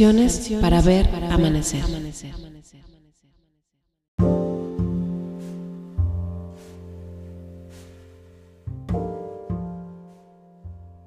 [0.00, 1.84] Canciones para ver amanecer.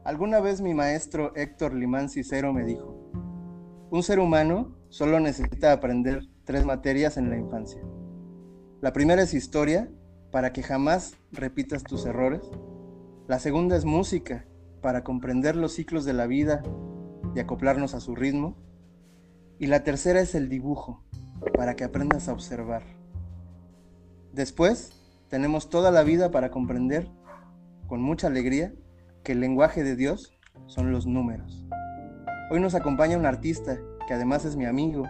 [0.03, 2.95] Alguna vez mi maestro Héctor Limán Cicero me dijo,
[3.89, 7.81] un ser humano solo necesita aprender tres materias en la infancia.
[8.79, 9.89] La primera es historia,
[10.29, 12.43] para que jamás repitas tus errores.
[13.27, 14.45] La segunda es música,
[14.83, 16.61] para comprender los ciclos de la vida
[17.35, 18.55] y acoplarnos a su ritmo.
[19.63, 21.05] Y la tercera es el dibujo,
[21.55, 22.83] para que aprendas a observar.
[24.33, 24.91] Después,
[25.29, 27.07] tenemos toda la vida para comprender,
[27.87, 28.73] con mucha alegría,
[29.23, 31.65] que el lenguaje de Dios son los números.
[32.51, 35.05] Hoy nos acompaña un artista que además es mi amigo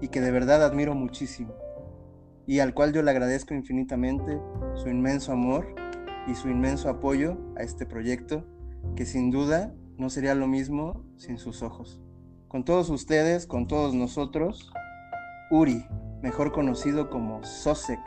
[0.00, 1.52] y que de verdad admiro muchísimo
[2.46, 4.40] y al cual yo le agradezco infinitamente
[4.74, 5.74] su inmenso amor
[6.26, 8.46] y su inmenso apoyo a este proyecto
[8.96, 12.00] que sin duda no sería lo mismo sin sus ojos.
[12.50, 14.72] Con todos ustedes, con todos nosotros,
[15.52, 15.86] Uri,
[16.20, 18.00] mejor conocido como Sosek.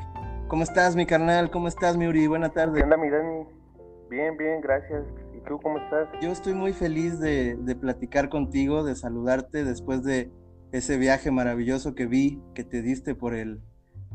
[0.49, 1.49] ¿Cómo estás, mi carnal?
[1.49, 2.27] ¿Cómo estás, mi Uri?
[2.27, 2.79] Buena tarde.
[2.79, 3.45] ¿Qué onda, mi Dani?
[4.09, 5.05] Bien, bien, gracias.
[5.33, 6.09] ¿Y tú cómo estás?
[6.21, 10.29] Yo estoy muy feliz de, de platicar contigo, de saludarte después de
[10.73, 13.61] ese viaje maravilloso que vi que te diste por el,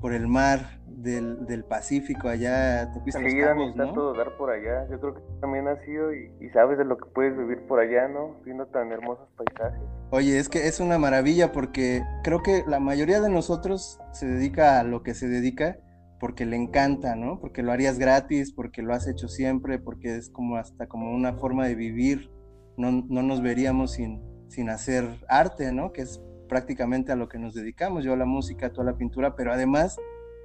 [0.00, 3.92] por el mar del, del Pacífico allá, te fuiste sí, a los está ¿no?
[3.92, 4.86] todo dar por allá.
[4.90, 7.80] Yo creo que también has ido y, y, sabes de lo que puedes vivir por
[7.80, 8.36] allá, ¿no?
[8.44, 9.80] Viendo tan hermosos paisajes.
[10.10, 14.80] Oye, es que es una maravilla porque creo que la mayoría de nosotros se dedica
[14.80, 15.78] a lo que se dedica
[16.20, 17.38] porque le encanta, ¿no?
[17.40, 21.34] Porque lo harías gratis, porque lo has hecho siempre, porque es como hasta como una
[21.34, 22.30] forma de vivir.
[22.76, 25.92] No, no nos veríamos sin, sin hacer arte, ¿no?
[25.92, 28.96] Que es prácticamente a lo que nos dedicamos, yo a la música, tú a la
[28.96, 29.96] pintura, pero además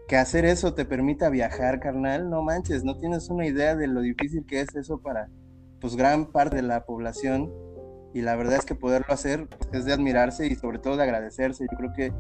[0.08, 4.02] que hacer eso te permita viajar, carnal, no manches, no tienes una idea de lo
[4.02, 5.30] difícil que es eso para
[5.80, 7.52] pues gran parte de la población
[8.14, 11.04] y la verdad es que poderlo hacer pues, es de admirarse y sobre todo de
[11.04, 11.66] agradecerse.
[11.70, 12.14] Yo creo que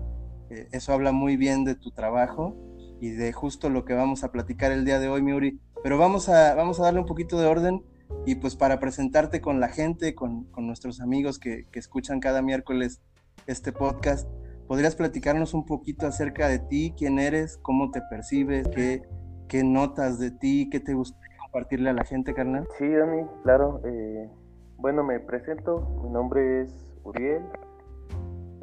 [0.50, 2.56] eh, eso habla muy bien de tu trabajo
[3.00, 5.59] y de justo lo que vamos a platicar el día de hoy, Miuri.
[5.84, 7.84] Pero vamos a, vamos a darle un poquito de orden
[8.25, 12.41] y pues para presentarte con la gente, con, con nuestros amigos que, que escuchan cada
[12.41, 13.02] miércoles
[13.48, 14.30] este podcast.
[14.68, 19.04] ¿Podrías platicarnos un poquito acerca de ti, quién eres, cómo te percibes, qué,
[19.48, 22.68] qué notas de ti, qué te gustaría compartirle a la gente, carnal?
[22.78, 23.82] Sí, Dani, claro.
[23.84, 24.30] Eh,
[24.78, 25.82] bueno, me presento.
[26.04, 26.70] Mi nombre es
[27.04, 27.44] Uriel.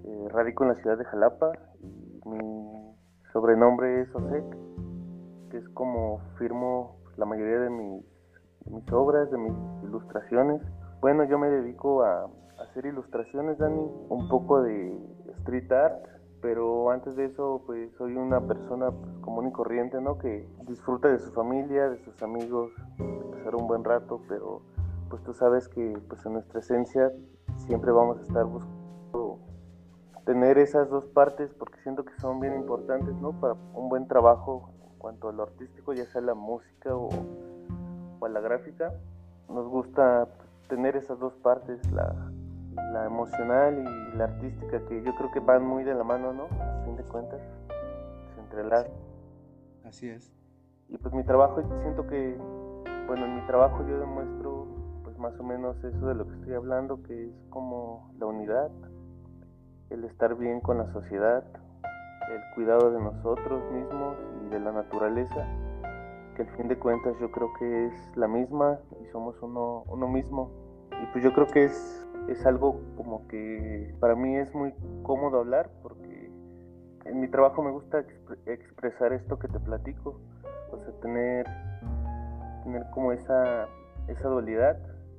[0.05, 1.53] Eh, radico en la ciudad de Jalapa.
[1.83, 2.95] Y mi
[3.33, 4.45] sobrenombre es Osek,
[5.51, 8.05] que es como firmo la mayoría de mis,
[8.65, 9.53] de mis obras, de mis
[9.85, 10.61] ilustraciones.
[11.01, 12.29] Bueno, yo me dedico a,
[12.61, 14.97] hacer ilustraciones, Dani, un poco de
[15.39, 16.07] street art,
[16.41, 20.19] pero antes de eso, pues soy una persona pues, común y corriente, ¿no?
[20.19, 24.63] Que disfruta de su familia, de sus amigos, de pasar un buen rato, pero
[25.09, 27.13] pues tú sabes que pues en nuestra esencia
[27.57, 28.81] siempre vamos a estar buscando
[30.25, 33.33] tener esas dos partes porque siento que son bien importantes, ¿no?
[33.33, 37.09] Para un buen trabajo en cuanto a lo artístico, ya sea la música o,
[38.21, 38.93] o la gráfica,
[39.49, 40.29] nos gusta
[40.69, 42.31] tener esas dos partes, la,
[42.77, 46.45] la emocional y la artística, que yo creo que van muy de la mano, ¿no?
[46.45, 47.41] A fin de cuentas,
[48.35, 48.93] se entrelazan.
[49.85, 50.33] Así es.
[50.89, 52.37] Y pues mi trabajo, siento que,
[53.07, 54.67] bueno, en mi trabajo yo demuestro,
[55.05, 58.71] pues más o menos eso de lo que estoy hablando, que es como la unidad,
[59.91, 61.45] el estar bien con la sociedad,
[62.31, 65.47] el cuidado de nosotros mismos y de la naturaleza,
[66.37, 70.09] que al fin de cuentas yo creo que es la misma y somos uno, uno
[70.09, 70.51] mismo.
[71.03, 74.73] Y pues yo creo que es es algo como que para mí es muy
[75.03, 76.31] cómodo hablar porque
[77.05, 80.21] en mi trabajo me gusta exp expresar esto que te platico,
[80.71, 81.47] o sea, tener,
[82.65, 83.69] tener como esa,
[84.09, 84.77] esa dualidad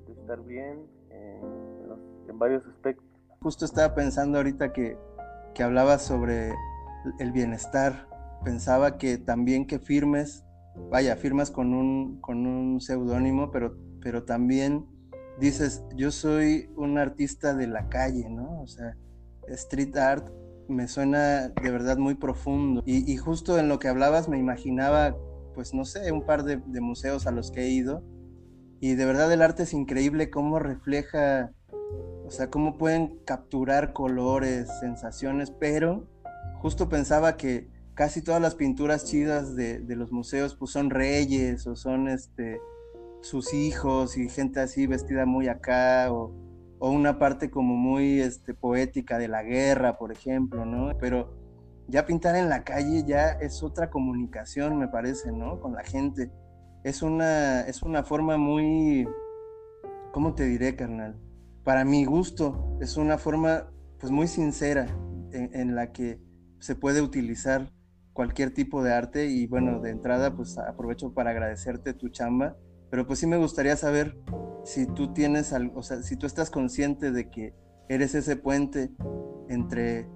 [0.08, 3.06] de estar bien en varios aspectos.
[3.42, 4.98] Justo estaba pensando ahorita que,
[5.54, 6.54] que hablabas sobre
[7.20, 8.08] el bienestar,
[8.44, 10.46] pensaba que también que firmes,
[10.90, 14.86] vaya, firmas con un, con un seudónimo, pero, pero también
[15.40, 18.62] dices, yo soy un artista de la calle, ¿no?
[18.62, 18.96] O sea,
[19.48, 20.30] street art
[20.68, 22.82] me suena de verdad muy profundo.
[22.86, 25.16] Y, justo en lo que hablabas me imaginaba,
[25.54, 28.04] pues no sé, un par de, de, museos a los que he ido.
[28.80, 31.52] Y de verdad el arte es increíble cómo refleja,
[32.26, 36.08] o sea, cómo pueden capturar colores, sensaciones, pero
[36.62, 41.68] justo pensaba que casi todas las pinturas chidas de, de los museos pues son reyes
[41.68, 42.60] o son este
[43.22, 46.34] sus hijos y gente así vestida muy acá o,
[46.80, 50.98] una parte como muy este, poética de la guerra, por ejemplo, ¿no?
[50.98, 51.32] Pero
[51.88, 55.60] ya pintar en la calle ya es otra comunicación, me parece, ¿no?
[55.60, 56.32] Con la gente.
[56.84, 59.08] Es una, es una forma muy,
[60.12, 61.20] ¿cómo te diré, carnal?
[61.64, 63.68] Para mi gusto, es una forma
[64.00, 64.88] pues muy sincera
[65.32, 66.20] en, la que
[66.60, 67.72] se puede utilizar
[68.14, 72.58] cualquier tipo de arte y bueno, de entrada pues aprovecho para agradecerte tu chamba,
[72.92, 74.20] pero pues sí me gustaría saber
[74.66, 77.56] si tú tienes, algo, o sea, si tú estás consciente de que
[77.88, 78.92] eres ese puente
[79.50, 80.08] entre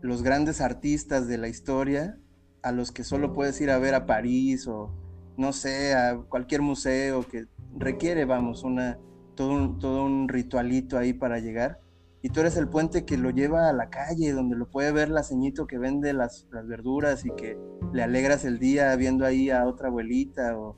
[0.00, 2.18] los grandes artistas de la historia
[2.62, 4.90] a los que solo puedes ir a ver a París o
[5.36, 7.46] no sé, a cualquier museo que
[7.76, 8.98] requiere, vamos, una,
[9.34, 11.80] todo un, todo un ritualito ahí para llegar.
[12.22, 15.08] Y tú eres el puente que lo lleva a la calle, donde lo puede ver
[15.08, 17.58] la ceñito que vende las, las verduras y que
[17.92, 20.76] le alegras el día viendo ahí a otra abuelita o,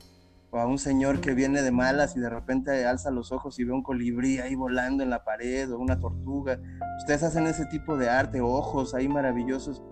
[0.59, 3.73] a un señor que viene de malas y de repente alza los ojos y ve
[3.73, 6.59] un colibrí ahí volando en la pared o una tortuga.
[6.99, 9.83] Ustedes hacen ese tipo de arte, ojos ahí maravillosos.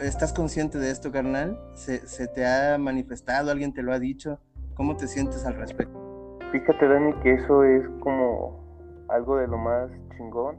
[0.00, 1.58] ¿Estás consciente de esto, carnal?
[1.74, 3.50] ¿Se, ¿Se te ha manifestado?
[3.50, 4.40] ¿Alguien te lo ha dicho?
[4.74, 6.38] ¿Cómo te sientes al respecto?
[6.52, 10.56] Fíjate, Dani, que eso es como algo de lo más chingón.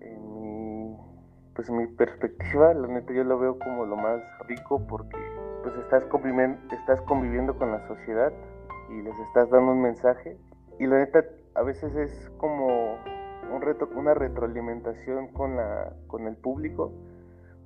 [0.00, 0.96] En mi,
[1.54, 5.16] pues en mi perspectiva, la neta yo lo veo como lo más rico porque
[5.68, 8.32] pues estás conviviendo, estás conviviendo con la sociedad
[8.90, 10.36] y les estás dando un mensaje.
[10.78, 11.24] Y la neta
[11.54, 12.96] a veces es como
[13.52, 16.92] un reto, una retroalimentación con, la, con el público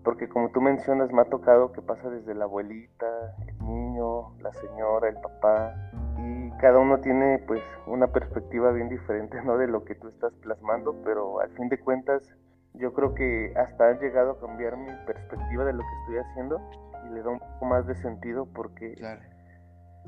[0.04, 3.06] porque como tú mencionas, me ha tocado que pasa desde la abuelita,
[3.46, 5.74] el niño, la señora, el papá,
[6.18, 9.56] y cada uno tiene pues una perspectiva bien diferente, ¿no?
[9.58, 12.22] De lo que tú estás plasmando, pero al fin de cuentas
[12.74, 16.60] yo creo que hasta ha llegado a cambiar mi perspectiva de lo que estoy haciendo
[17.06, 18.94] y le da un poco más de sentido porque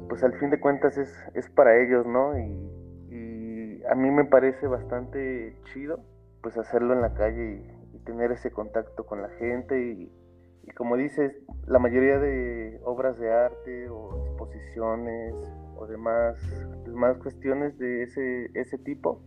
[0.08, 2.38] pues al fin de cuentas es, es para ellos, ¿no?
[2.38, 6.00] Y, y a mí me parece bastante chido
[6.44, 7.62] pues hacerlo en la calle
[7.94, 10.12] y tener ese contacto con la gente y,
[10.76, 11.32] como dices,
[11.66, 15.34] la mayoría de obras de arte o exposiciones
[15.76, 16.36] o demás,
[16.84, 19.22] demás cuestiones de ese, ese tipo,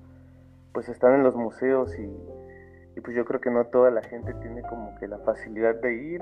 [0.74, 4.62] pues están en los museos y, pues yo creo que no toda la gente tiene
[4.64, 6.22] como que la facilidad de ir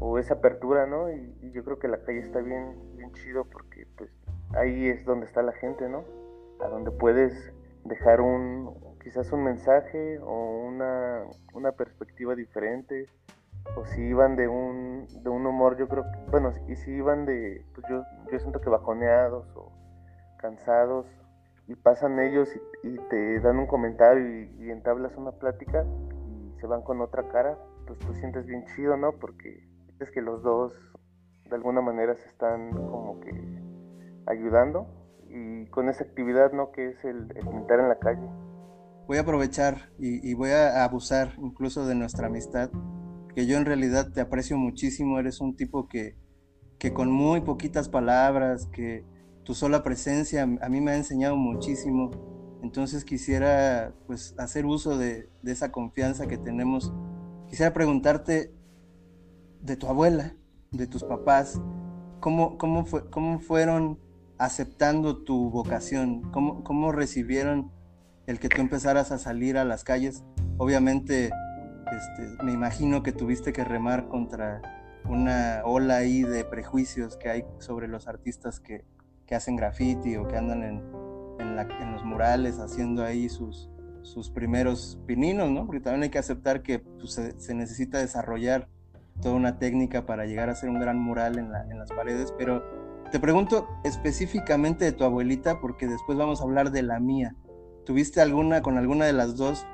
[0.00, 1.10] o esa apertura, ¿no?
[1.10, 4.10] Y, y, yo creo que la calle está bien, bien chido porque pues
[4.54, 6.04] ahí es donde está la gente, ¿no?
[6.60, 7.52] A donde puedes
[7.84, 13.06] dejar un, quizás un mensaje o una, una perspectiva diferente
[13.74, 17.26] o si iban de un, de un humor, yo creo que, bueno, y si iban
[17.26, 19.72] de, pues yo, yo siento que bajoneados o
[20.38, 21.06] cansados
[21.66, 22.48] y pasan ellos
[22.82, 25.84] y, te dan un comentario y, entablas una plática
[26.28, 29.12] y se van con otra cara, pues tú sientes bien chido, ¿no?
[29.12, 29.66] Porque
[30.00, 30.72] es que los dos
[31.48, 33.62] de alguna manera se están como que
[34.26, 34.86] ayudando
[35.28, 36.72] y con esa actividad, ¿no?
[36.72, 38.28] Que es el, el pintar en la calle
[39.06, 42.70] voy a aprovechar y, voy a abusar incluso de nuestra amistad,
[43.34, 46.16] que yo en realidad te aprecio muchísimo, eres un tipo que,
[46.78, 49.04] que con muy poquitas palabras, que
[49.44, 52.10] tu sola presencia a mí me ha enseñado muchísimo,
[52.62, 56.92] entonces quisiera pues hacer uso de, de esa confianza que tenemos.
[57.46, 58.52] Quisiera preguntarte
[59.66, 60.34] de tu abuela,
[60.70, 61.60] de tus papás,
[62.20, 63.98] ¿cómo, cómo, fue, cómo fueron
[64.38, 66.22] aceptando tu vocación?
[66.32, 67.70] ¿Cómo, cómo recibieron
[68.26, 70.24] el que tú empezaras a salir a las calles.
[70.58, 74.60] Obviamente, este, me imagino que tuviste que remar contra
[75.08, 78.84] una ola ahí de prejuicios que hay sobre los artistas que,
[79.30, 80.82] hacen graffiti o que andan en,
[81.40, 83.68] en, los murales haciendo ahí sus,
[84.02, 85.66] sus primeros pininos, ¿no?
[85.66, 88.68] Porque también hay que aceptar que pues, se, necesita desarrollar
[89.20, 92.62] toda una técnica para llegar a hacer un gran mural en, en las paredes, pero
[93.12, 97.34] te pregunto específicamente de tu abuelita porque después vamos a hablar de la mía.
[97.84, 99.64] ¿Tuviste alguna con alguna de las dos,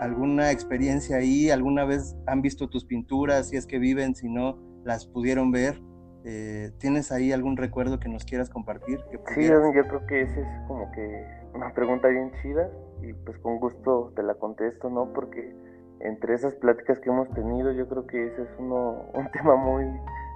[0.00, 1.50] alguna experiencia ahí?
[1.50, 3.50] ¿Alguna vez han visto tus pinturas?
[3.50, 5.80] Si es que viven, si no, las pudieron ver.
[6.24, 9.00] Eh, ¿Tienes ahí algún recuerdo que nos quieras compartir?
[9.34, 12.68] sí, yo creo que esa es como que una pregunta bien chida
[13.02, 15.12] y pues con gusto te la contesto, ¿no?
[15.12, 15.54] Porque
[16.00, 19.84] entre esas pláticas que hemos tenido, yo creo que ese es uno, un tema muy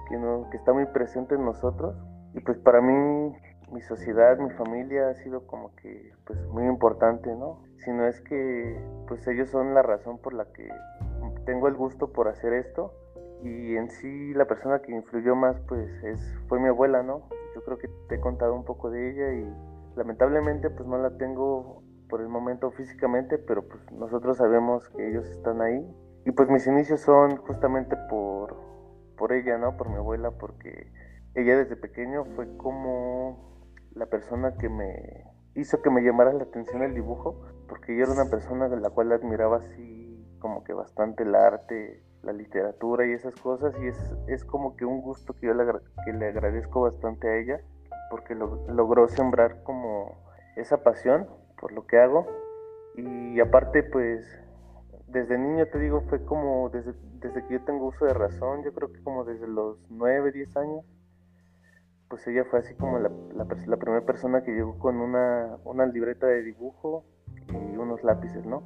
[0.09, 1.95] que, no, que está muy presente en nosotros.
[2.33, 3.33] Y pues para mí
[3.71, 7.63] mi sociedad, mi familia ha sido como que pues muy importante, ¿no?
[7.77, 10.69] Si no es que pues ellos son la razón por la que
[11.45, 12.93] tengo el gusto por hacer esto
[13.43, 17.27] y en sí la persona que influyó más pues es fue mi abuela, ¿no?
[17.55, 21.17] Yo creo que te he contado un poco de ella y lamentablemente pues no la
[21.17, 25.85] tengo por el momento físicamente, pero pues nosotros sabemos que ellos están ahí
[26.25, 28.55] y pues mis inicios son justamente por
[29.17, 29.77] por ella, ¿no?
[29.77, 30.91] Por mi abuela porque
[31.35, 33.55] ella desde pequeño fue como
[33.93, 35.23] la persona que me
[35.55, 38.89] hizo que me llamara la atención el dibujo, porque yo era una persona de la
[38.89, 44.13] cual admiraba así como que bastante el arte, la literatura y esas cosas, y es,
[44.27, 45.65] es como que un gusto que yo le,
[46.05, 47.61] que le agradezco bastante a ella,
[48.09, 50.17] porque logró sembrar como
[50.55, 51.27] esa pasión
[51.59, 52.27] por lo que hago,
[52.95, 54.25] y aparte pues
[55.07, 58.73] desde niño te digo, fue como desde, desde que yo tengo uso de razón, yo
[58.73, 60.85] creo que como desde los 9, 10 años,
[62.09, 66.27] pues ella fue así como la, la, primera persona que llegó con una, una libreta
[66.27, 67.03] de dibujo
[67.49, 68.63] y unos lápices, ¿no?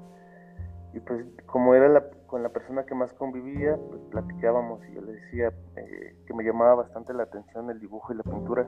[0.94, 5.02] Y pues como era la, con la persona que más convivía, pues platicábamos y yo
[5.02, 8.68] le decía eh, que me llamaba bastante la atención el dibujo y la pintura.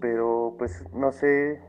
[0.00, 1.60] Pero pues no sé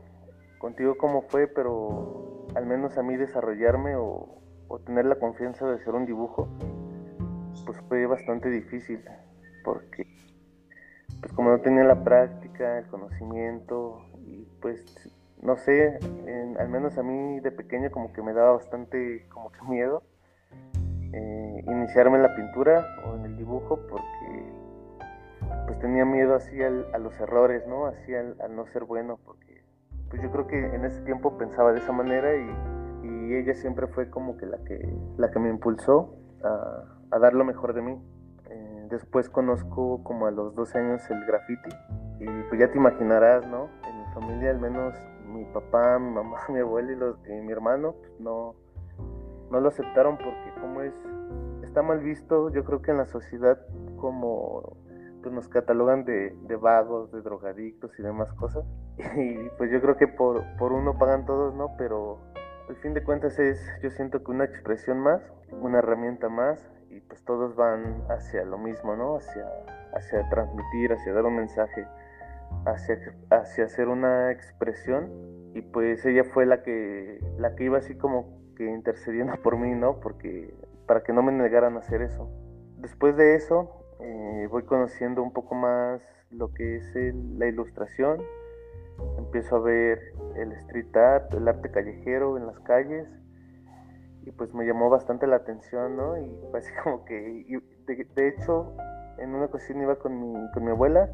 [0.64, 4.40] contigo cómo fue, pero al menos a mí desarrollarme o,
[4.86, 6.48] tener la confianza de hacer un dibujo,
[7.66, 9.04] pues fue bastante difícil,
[9.62, 10.06] porque
[11.20, 14.82] pues como no tenía la práctica, el conocimiento, y pues
[15.42, 15.98] no sé,
[16.58, 20.02] al menos a mí de pequeño como que me daba bastante como que miedo
[21.12, 24.52] eh, iniciarme en la pintura o en el dibujo porque
[25.66, 27.86] pues tenía miedo así a los errores, ¿no?
[27.86, 29.53] Así al, no ser bueno, porque
[30.14, 32.84] pues yo creo que en ese tiempo pensaba de esa manera y,
[33.24, 37.74] ella siempre fue como que la que, la que me impulsó a, dar lo mejor
[37.74, 38.00] de mí.
[38.48, 41.70] Eh, después conozco como a los 12 años el graffiti
[42.20, 43.70] y pues ya te imaginarás, ¿no?
[43.88, 44.94] En mi familia al menos
[45.26, 48.54] mi papá, mi mamá, mi abuelo y, los, mi hermano pues, no,
[49.50, 50.94] no lo aceptaron porque como es,
[51.64, 53.58] está mal visto, yo creo que en la sociedad
[53.96, 54.76] como
[55.22, 58.64] pues nos catalogan de, de vagos, de drogadictos y demás cosas.
[59.16, 61.76] Y pues yo creo que por, por uno pagan todos, ¿no?
[61.76, 62.18] Pero
[62.68, 67.00] al fin de cuentas es, yo siento que una expresión más, una herramienta más, y
[67.00, 69.16] pues todos van hacia lo mismo, ¿no?
[69.16, 69.46] Hacia,
[69.94, 71.86] hacia transmitir, hacia dar un mensaje
[72.66, 72.98] hacia,
[73.30, 75.10] hacia hacer una expresión
[75.54, 79.72] y pues ella fue la que, la que iba así como que intercediendo por mí,
[79.72, 80.00] ¿no?
[80.00, 80.54] Porque
[80.86, 82.28] para que no me negaran a hacer eso.
[82.78, 83.70] Después de eso
[84.00, 88.22] eh, voy conociendo un poco más lo que es la ilustración,
[89.18, 89.98] empiezo a ver
[90.36, 93.08] el street art, el arte callejero en las calles
[94.26, 96.16] y pues me llamó bastante la atención, ¿no?
[96.18, 97.14] Y así como que,
[97.86, 98.74] de, de hecho,
[99.18, 101.10] en una ocasión iba con mi, con mi abuela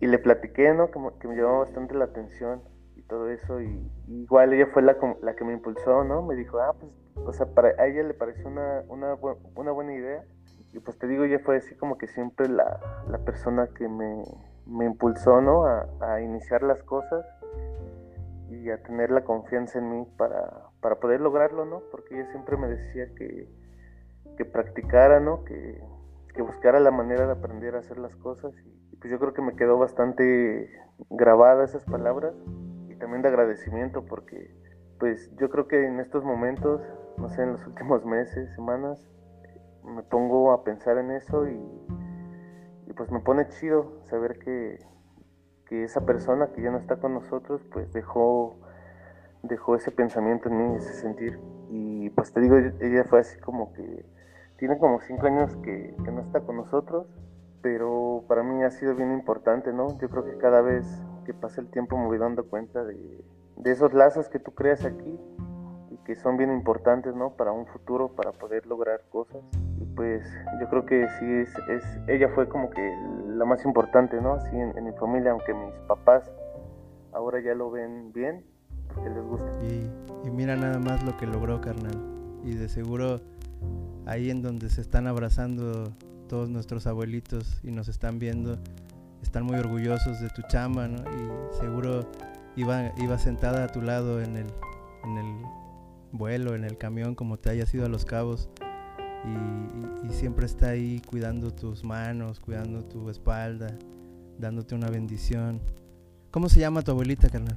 [0.00, 0.90] y le platiqué, ¿no?
[0.90, 2.62] Que, que, me llamó bastante la atención
[2.96, 3.60] y todo eso.
[3.60, 6.22] Y, igual ella fue la, la, que me impulsó, ¿no?
[6.22, 6.92] Me dijo, ah, pues,
[7.26, 9.16] o sea, para, a ella le pareció una, una,
[9.54, 10.24] una buena idea.
[10.72, 14.24] Y pues te digo, ella fue así como que siempre la, la persona que me,
[14.66, 15.66] me impulsó, ¿no?
[15.66, 17.24] A, a, iniciar las cosas
[18.50, 21.82] y a tener la confianza en mí para, para poder lograrlo, ¿no?
[21.90, 23.48] Porque ella siempre me decía que,
[24.36, 25.44] que practicara, ¿no?
[25.44, 25.82] Que,
[26.34, 29.42] que buscara la manera de aprender a hacer las cosas y, pues yo creo que
[29.42, 30.70] me quedó bastante
[31.10, 32.34] grabada esas palabras
[32.88, 34.50] y también de agradecimiento porque
[34.98, 36.80] pues yo creo que en estos momentos,
[37.18, 38.98] no sé, en los últimos meses, semanas,
[39.84, 41.60] me pongo a pensar en eso y,
[42.92, 44.78] pues me pone chido saber que,
[45.66, 48.56] que, esa persona que ya no está con nosotros pues dejó,
[49.42, 51.40] dejó ese pensamiento en mí, ese sentir.
[51.70, 54.04] Y pues te digo, ella fue así como que
[54.58, 57.06] tiene como cinco años que, que no está con nosotros
[57.64, 59.98] pero para mí ha sido bien importante, ¿no?
[59.98, 60.84] Yo creo que cada vez
[61.24, 63.24] que pasa el tiempo me voy dando cuenta de,
[63.64, 65.18] esos lazos que tú creas aquí
[65.90, 67.30] y que son bien importantes, ¿no?
[67.30, 69.42] Para un futuro, para poder lograr cosas.
[69.94, 70.24] Pues
[70.60, 72.82] yo creo que sí, es, es ella fue como que
[73.28, 74.34] la más importante, ¿no?
[74.34, 76.30] Así en, mi familia, aunque mis papás
[77.12, 78.44] ahora ya lo ven bien,
[78.92, 79.46] porque les gusta.
[79.62, 79.90] Y,
[80.26, 81.96] y mira nada más lo que logró, carnal.
[82.42, 83.20] Y de seguro
[84.06, 85.92] ahí en donde se están abrazando
[86.28, 88.58] todos nuestros abuelitos y nos están viendo,
[89.22, 90.98] están muy orgullosos de tu chamba, ¿no?
[90.98, 92.06] Y seguro
[92.56, 94.46] iba, iba sentada a tu lado en el,
[95.04, 95.42] en el
[96.12, 98.48] vuelo, en el camión, como te hayas ido a los cabos.
[99.24, 103.66] Y, siempre está ahí cuidando tus manos, cuidando tu espalda,
[104.38, 105.60] dándote una bendición.
[106.30, 107.56] ¿Cómo se llama tu abuelita, carnal?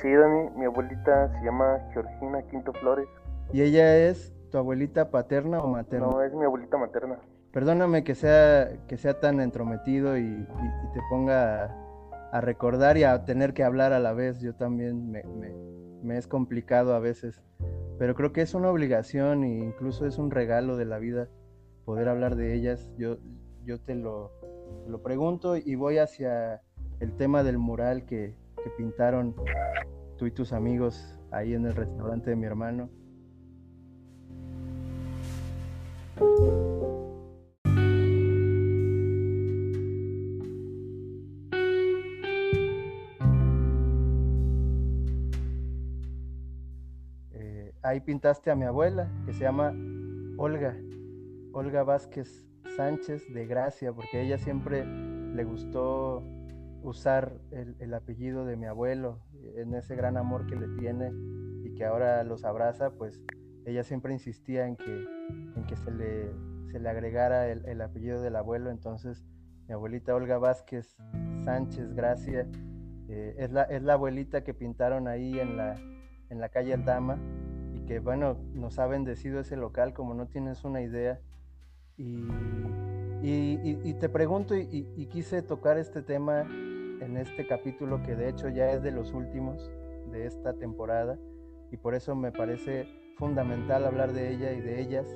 [0.00, 3.08] Sí, Dani, mi abuelita se llama Georgina Quinto Flores.
[3.52, 6.06] ¿Y ella es tu abuelita paterna o materna?
[6.06, 7.18] No, es mi abuelita materna.
[7.54, 10.44] Perdóname que sea, que sea tan entrometido y,
[10.92, 11.72] te ponga
[12.32, 14.40] a, recordar y a tener que hablar a la vez.
[14.40, 15.12] Yo también
[16.02, 17.40] me, es complicado a veces,
[17.98, 21.28] pero creo que es una obligación e incluso es un regalo de la vida
[21.84, 22.90] poder hablar de ellas.
[22.98, 23.18] Yo,
[23.64, 24.32] yo te lo,
[24.88, 26.62] lo pregunto y voy hacia
[27.00, 29.34] el tema del mural que, que pintaron
[30.16, 32.88] tú y tus amigos ahí en el restaurante de mi hermano.
[47.84, 49.72] Ahí pintaste a mi abuela, que se llama
[50.38, 50.74] Olga,
[51.52, 56.22] Olga Vázquez Sánchez de Gracia, porque ella siempre le gustó
[56.82, 59.20] usar el, apellido de mi abuelo,
[59.56, 61.12] en ese gran amor que le tiene
[61.62, 63.22] y que ahora los abraza, pues
[63.66, 69.24] ella siempre insistía en que, se, le, agregara el, apellido del abuelo, entonces
[69.68, 70.96] mi abuelita Olga Vázquez
[71.44, 72.48] Sánchez Gracia
[73.08, 75.74] eh, es, la, abuelita que pintaron ahí en la,
[76.30, 77.18] en la calle Aldama
[77.86, 81.20] que bueno, nos ha bendecido ese local como no tienes una idea.
[81.96, 82.26] Y,
[83.22, 88.70] y, te pregunto, y, quise tocar este tema en este capítulo que de hecho ya
[88.72, 89.70] es de los últimos
[90.10, 91.18] de esta temporada
[91.70, 92.86] y por eso me parece
[93.16, 95.06] fundamental hablar de ella y de ellas,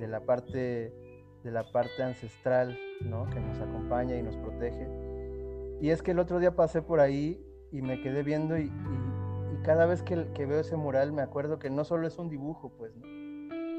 [0.00, 0.92] de la parte,
[1.44, 3.26] de la parte ancestral ¿no?
[3.30, 4.88] que nos acompaña y nos protege.
[5.80, 8.72] Y es que el otro día pasé por ahí y me quedé viendo y,
[9.66, 10.14] cada vez que,
[10.46, 12.92] veo ese mural me acuerdo que no solo es un dibujo, pues,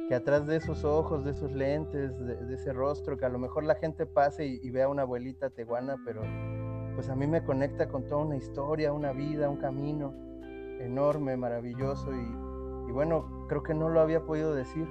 [0.10, 3.64] que atrás de esos ojos, de esos lentes, de, ese rostro, que a lo mejor
[3.64, 6.24] la gente pase y, vea una abuelita teguana, pero
[6.94, 10.14] pues a mí me conecta con toda una historia, una vida, un camino
[10.82, 14.86] enorme, maravilloso y, bueno, creo que no lo había podido decir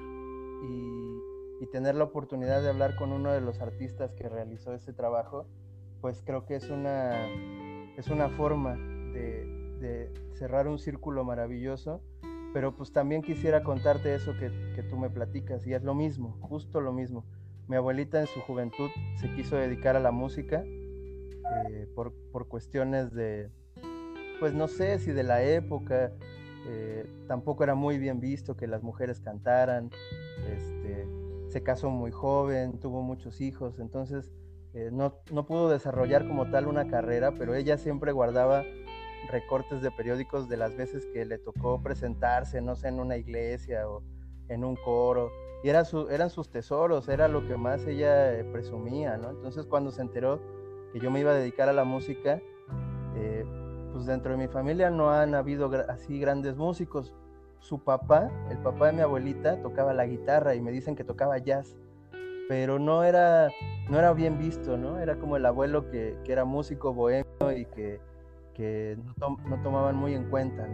[0.62, 4.94] y, y, tener la oportunidad de hablar con uno de los artistas que realizó ese
[4.94, 5.46] trabajo,
[6.00, 7.26] pues creo que es una,
[7.98, 12.02] es una forma de, de cerrar un círculo maravilloso,
[12.52, 16.38] pero pues también quisiera contarte eso que, que tú me platicas y es lo mismo,
[16.40, 17.24] justo lo mismo.
[17.68, 18.90] Mi abuelita en su juventud
[19.20, 23.50] se quiso dedicar a la música eh, por, por cuestiones de,
[24.40, 26.12] pues no sé si de la época,
[26.68, 29.90] eh, tampoco era muy bien visto que las mujeres cantaran,
[30.48, 31.06] este,
[31.48, 34.32] se casó muy joven, tuvo muchos hijos, entonces
[34.74, 38.64] eh, no, no, pudo desarrollar como tal una carrera, pero ella siempre guardaba
[39.28, 43.88] recortes de periódicos de las veces que le tocó presentarse, no sé, en una iglesia
[43.88, 44.02] o
[44.48, 45.30] en un coro,
[45.62, 49.30] y era su, eran sus tesoros, era lo que más ella eh, presumía, ¿no?
[49.30, 50.40] Entonces cuando se enteró
[50.92, 52.40] que yo me iba a dedicar a la música,
[53.16, 53.44] eh,
[53.92, 57.14] pues dentro de mi familia no han habido así grandes músicos.
[57.58, 61.38] Su papá, el papá de mi abuelita, tocaba la guitarra y me dicen que tocaba
[61.38, 61.74] jazz,
[62.48, 63.48] pero no era,
[63.90, 65.00] no era bien visto, ¿no?
[65.00, 67.98] Era como el abuelo que, que era músico bohemio y que,
[68.56, 70.66] que no, tomaban muy en cuenta.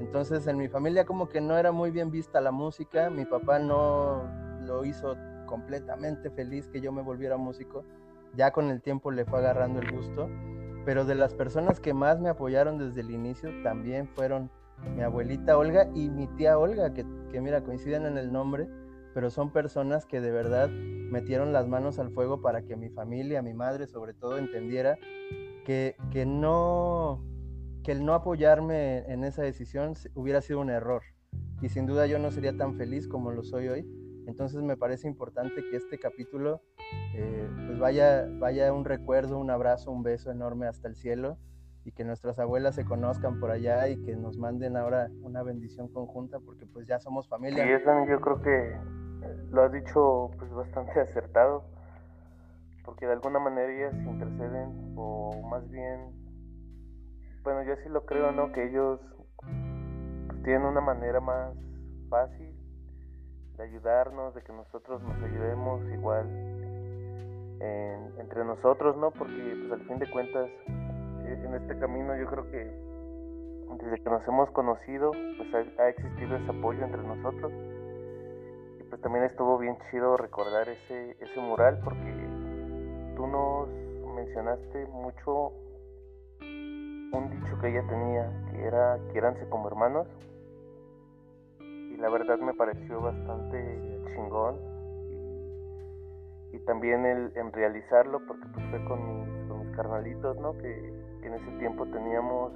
[0.00, 3.58] Entonces en mi familia como que no era muy bien vista la música, mi papá
[3.58, 4.24] no
[4.60, 7.84] lo hizo completamente feliz que yo me volviera músico,
[8.34, 10.28] ya con el tiempo le fue agarrando el gusto
[10.84, 14.50] pero de las personas que más me apoyaron desde el inicio también fueron
[14.96, 17.04] mi abuelita Olga y mi tía Olga, que,
[17.40, 18.68] mira, coinciden en el nombre,
[19.14, 23.42] pero son personas que de verdad metieron las manos al fuego para que mi familia,
[23.42, 24.98] mi madre sobre todo, entendiera
[25.64, 27.24] que, que no,
[27.82, 31.02] que el no apoyarme en esa decisión hubiera sido un error.
[31.60, 33.86] Y sin duda yo no sería tan feliz como lo soy hoy.
[34.26, 36.62] Entonces me parece importante que este capítulo
[37.14, 41.38] eh, pues vaya, vaya un recuerdo, un abrazo, un beso enorme hasta el cielo
[41.84, 45.88] y que nuestras abuelas se conozcan por allá y que nos manden ahora una bendición
[45.88, 47.64] conjunta porque pues ya somos familia.
[47.64, 48.76] Eso yo creo que
[49.50, 51.64] lo has dicho pues bastante acertado
[52.84, 56.12] porque de alguna manera ellas interceden o más bien,
[57.42, 58.52] bueno yo sí lo creo, ¿no?
[58.52, 59.00] Que ellos
[60.44, 61.54] tienen una manera más
[62.08, 62.54] fácil
[63.56, 66.26] de ayudarnos, de que nosotros nos ayudemos igual
[68.18, 69.10] entre nosotros, ¿no?
[69.10, 70.48] Porque pues al fin de cuentas
[71.26, 72.92] eh, en este camino yo creo que
[73.82, 77.52] desde que nos hemos conocido pues ha, existido ese apoyo entre nosotros
[78.80, 82.21] y pues también estuvo bien chido recordar ese, ese mural porque
[83.16, 83.68] tú nos
[84.14, 85.52] mencionaste mucho
[86.40, 90.06] un dicho que ella tenía que era quieranse como hermanos
[91.60, 94.56] y la verdad me pareció bastante chingón
[96.52, 100.56] y también el, en realizarlo porque pues fue con mis, con mis carnalitos, ¿no?
[100.58, 102.52] Que, en ese tiempo teníamos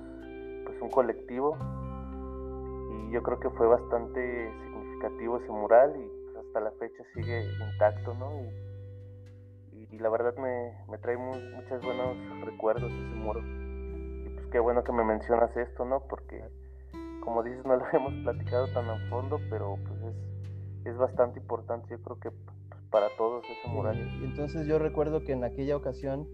[0.64, 1.56] pues un colectivo
[2.90, 7.44] y yo creo que fue bastante significativo ese mural y pues, hasta la fecha sigue
[7.72, 8.65] intacto, ¿no?
[9.96, 13.40] Y, la verdad me, me trae muchos buenos recuerdos ese muro.
[13.40, 16.00] Y pues qué bueno que me mencionas esto, ¿no?
[16.08, 16.42] Porque
[17.20, 21.88] como dices no lo hemos platicado tan a fondo, pero pues es, es bastante importante.
[21.90, 22.30] Yo creo que
[22.90, 23.96] para todos ese mural.
[24.20, 26.28] Y entonces yo recuerdo que en aquella ocasión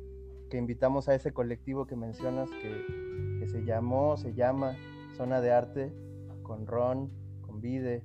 [0.51, 4.77] que invitamos a ese colectivo que mencionas que, que se llamó, se llama
[5.17, 5.93] Zona de Arte,
[6.43, 8.03] con Ron, con Vide,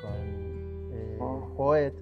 [0.00, 1.54] con eh, oh.
[1.56, 1.94] Poet.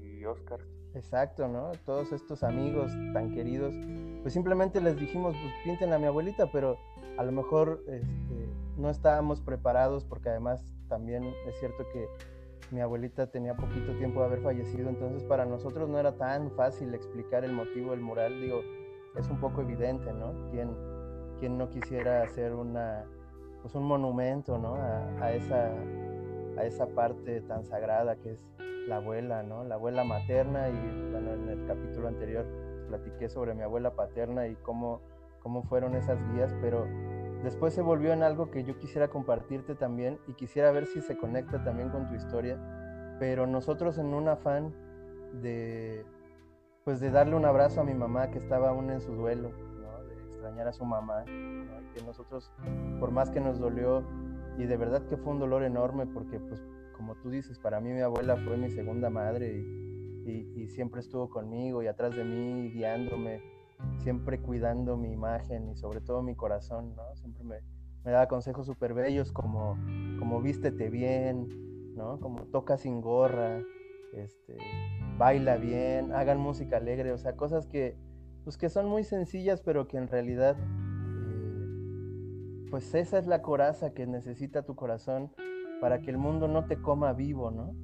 [0.00, 0.60] y Oscar.
[0.94, 1.72] Exacto, ¿no?
[1.86, 3.74] Todos estos amigos tan queridos,
[4.22, 6.76] pues simplemente les dijimos, pues pinten a mi abuelita, pero
[7.16, 12.08] a lo mejor este, no estábamos preparados porque además también es cierto que
[12.70, 16.94] mi abuelita tenía poquito tiempo de haber fallecido, entonces para nosotros no era tan fácil
[16.94, 18.60] explicar el motivo del mural, digo,
[19.16, 20.50] es un poco evidente, ¿no?
[20.50, 20.74] ¿Quién,
[21.38, 23.04] quién no quisiera hacer una,
[23.60, 24.74] pues un monumento, ¿no?
[24.76, 25.70] A, esa,
[26.56, 28.40] a esa parte tan sagrada que es
[28.86, 29.64] la abuela, ¿no?
[29.64, 32.46] La abuela materna y bueno, en el capítulo anterior
[32.88, 35.00] platiqué sobre mi abuela paterna y cómo,
[35.40, 36.86] cómo fueron esas guías, pero
[37.42, 41.16] después se volvió en algo que yo quisiera compartirte también y quisiera ver si se
[41.16, 42.58] conecta también con tu historia,
[43.18, 44.74] pero nosotros en un afán
[45.40, 46.04] de
[46.84, 50.04] pues de darle un abrazo a mi mamá que estaba aún en su duelo, ¿no?
[50.04, 51.92] de extrañar a su mamá, ¿no?
[51.94, 52.50] que nosotros,
[52.98, 54.02] por más que nos dolió,
[54.58, 56.62] y de verdad que fue un dolor enorme porque pues
[57.02, 61.82] como tú dices, para mí mi abuela fue mi segunda madre y, siempre estuvo conmigo
[61.82, 63.42] y atrás de mí guiándome,
[63.98, 67.14] siempre cuidando mi imagen y sobre todo mi corazón, ¿no?
[67.16, 67.56] Siempre me,
[68.04, 69.76] daba consejos súper bellos como,
[70.18, 72.20] como vístete bien, ¿no?
[72.20, 73.60] Como toca sin gorra,
[74.14, 74.56] este,
[75.18, 77.96] baila bien, hagan música alegre, o sea, cosas que,
[78.44, 80.56] pues que son muy sencillas, pero que en realidad,
[82.72, 85.30] pues esa es la coraza que necesita tu corazón
[85.82, 87.74] para que el mundo no te coma vivo, ¿no?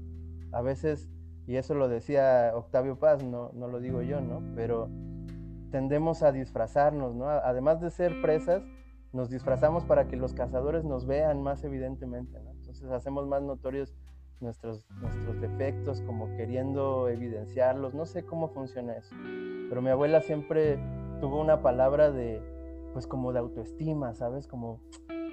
[0.50, 1.10] A veces,
[1.46, 4.42] y eso lo decía Octavio Paz, no, no lo digo yo, ¿no?
[4.56, 4.88] Pero
[5.70, 7.28] tendemos a disfrazarnos, ¿no?
[7.28, 8.62] Además de ser presas,
[9.12, 12.52] nos disfrazamos para que los cazadores nos vean más evidentemente, ¿no?
[12.52, 13.94] Entonces hacemos más notorios
[14.40, 19.14] nuestros, nuestros defectos, como queriendo evidenciarlos, no sé cómo funciona eso,
[19.68, 20.78] pero mi abuela siempre
[21.20, 22.40] tuvo una palabra de,
[22.98, 24.48] pues como de autoestima, ¿sabes?
[24.48, 24.80] Como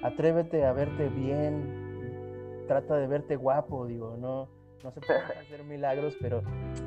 [0.04, 4.49] atrévete a verte bien, trata de verte guapo, digo, no,
[4.84, 6.43] no se pueden hacer milagros, pero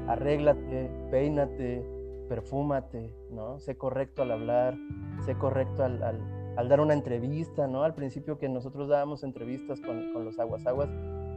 [0.06, 1.84] arréglate, peínate,
[2.28, 3.58] perfúmate, ¿no?
[3.58, 4.76] Sé correcto al hablar,
[5.24, 7.82] sé correcto al, al, dar una entrevista, ¿no?
[7.82, 10.90] Al principio que nosotros dábamos entrevistas con, con los aguas aguas,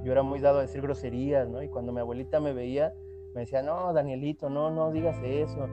[0.04, 1.63] yo era muy dado a decir groserías, ¿no?
[1.63, 2.93] Y cuando mi abuelita me veía,
[3.34, 5.67] me decía, no, Danielito, no, no digas eso,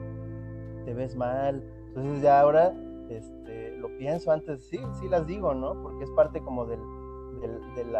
[0.85, 1.63] te ves mal.
[1.89, 2.73] Entonces ya ahora
[3.09, 5.81] este, lo pienso antes, sí, sí las digo, ¿no?
[5.81, 6.79] Porque es parte como del,
[7.41, 7.91] del,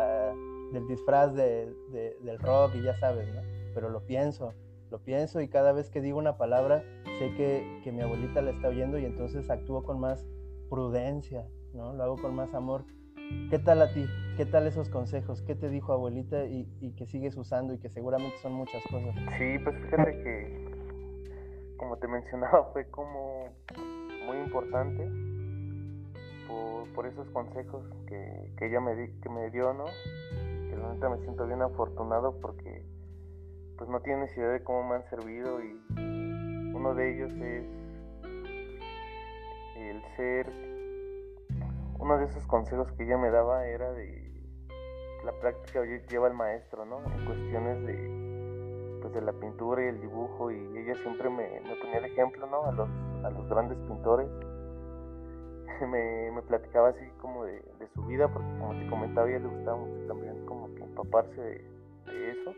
[0.72, 1.74] del disfraz de,
[2.22, 3.41] del rock y ya sabes, ¿no?
[3.74, 4.54] Pero lo pienso,
[4.89, 6.84] lo pienso y cada vez que digo una palabra
[7.17, 10.26] sé que, que mi abuelita la está oyendo y entonces actúo con más
[10.69, 11.93] prudencia, ¿no?
[11.93, 12.86] Lo hago con más amor.
[13.52, 14.06] ¿Qué tal a ti?
[14.38, 15.43] ¿Qué tal esos consejos?
[15.43, 19.13] ¿Qué te dijo abuelita y, y que sigues usando y que seguramente son muchas cosas?
[19.38, 23.50] Sí, pues fíjate que, como te mencionaba, fue como
[24.30, 25.10] muy importante
[26.96, 29.86] por, esos consejos que, que ella me, di, que me dio, ¿no?
[31.10, 32.84] me siento bien afortunado porque
[33.78, 35.82] pues no tienes idea de cómo me han servido y
[36.76, 37.65] uno de ellos es
[39.78, 40.48] el ser
[42.00, 44.30] uno de esos consejos que ella me daba era de
[45.26, 47.00] la práctica lleva el maestro, ¿no?
[47.00, 51.76] En cuestiones de pues de la pintura y el dibujo y ella siempre me, me
[51.76, 52.65] ponía de ejemplo, ¿no?
[52.65, 52.89] A los,
[53.23, 54.29] a los grandes pintores
[55.88, 57.62] me, me platicaba así como de,
[57.93, 61.41] su vida, porque como te comentaba, a ella le gustaba mucho también como que empaparse
[61.41, 62.53] de, eso.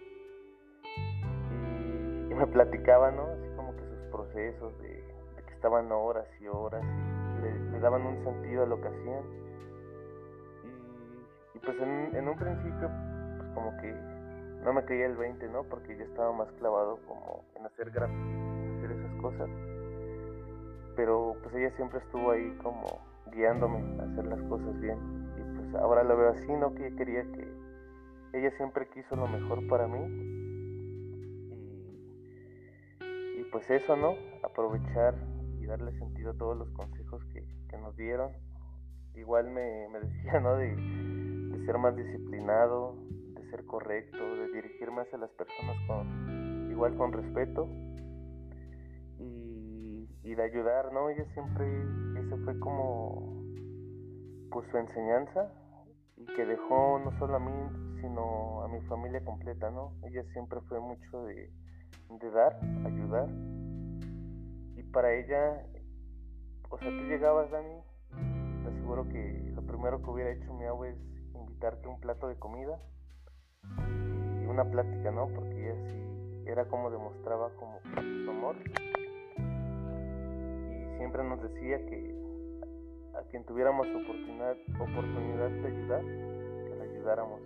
[2.30, 3.24] Y, me platicaba, ¿no?
[3.24, 5.04] Así como que sus procesos, de,
[5.46, 6.84] que estaban horas y horas,
[7.42, 9.24] le, daban un sentido a lo que hacían.
[11.54, 12.90] Y, pues en, un principio,
[13.38, 13.94] pues como que
[14.64, 15.64] no me caía el 20, ¿no?
[15.64, 19.50] Porque yo estaba más clavado como en hacer grafitis, en hacer esas cosas
[20.96, 22.86] pero pues ella siempre estuvo ahí como
[23.32, 24.98] guiándome a hacer las cosas bien.
[25.38, 26.74] Y pues ahora lo veo así, ¿no?
[26.74, 27.48] Que quería que
[28.34, 30.00] ella siempre quiso lo mejor para mí.
[33.02, 34.16] Y, y pues eso, ¿no?
[34.44, 35.16] Aprovechar
[35.60, 38.32] y darle sentido a todos los consejos que, que nos dieron.
[39.16, 40.56] Igual me, me decía, ¿no?
[40.56, 42.96] De, de, ser más disciplinado,
[43.36, 47.70] de ser correcto, de dirigirme hacia las personas con igual con respeto
[50.32, 51.10] y de ayudar, ¿no?
[51.10, 51.68] Ella siempre,
[52.18, 53.44] ese fue como
[54.50, 55.52] pues su enseñanza
[56.16, 59.92] y que dejó no solo a mí, sino a mi familia completa, ¿no?
[60.04, 61.52] Ella siempre fue mucho de,
[62.10, 63.28] de dar, ayudar.
[64.78, 65.66] Y para ella,
[66.70, 67.82] o sea, tú llegabas, Dani,
[68.64, 72.38] te aseguro que lo primero que hubiera hecho mi abuela es invitarte un plato de
[72.38, 72.80] comida
[74.42, 75.28] y una plática, ¿no?
[75.28, 77.80] Porque ella sí era como demostraba como
[78.24, 78.56] su amor
[81.02, 82.14] siempre nos decía que
[83.18, 87.42] a quien tuviéramos oportunidad, oportunidad de ayudar, que le ayudáramos.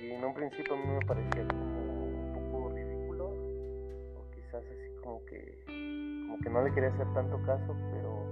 [0.00, 5.00] Y en un principio a mí me parecía como un poco ridículo, o quizás así
[5.02, 8.22] como que, como que no le quería hacer tanto caso, pero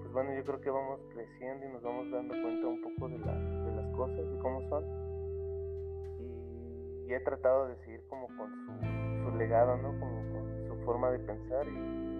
[0.00, 3.18] pues bueno, yo creo que vamos creciendo y nos vamos dando cuenta un poco de,
[3.18, 4.82] la, de las cosas, de cómo son.
[6.20, 9.88] Y, y he tratado de seguir como con su, su legado, ¿no?
[10.00, 12.15] Como con su forma de pensar y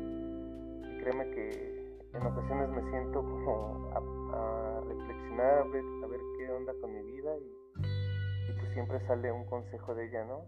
[1.06, 6.72] créeme que en ocasiones me siento como a, reflexionar, a ver, a ver, qué onda
[6.80, 10.44] con mi vida y, y pues siempre sale un consejo de ella, ¿no?